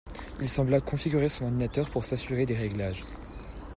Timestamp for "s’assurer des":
2.05-2.55